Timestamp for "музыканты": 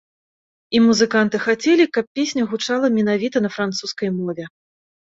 0.85-1.41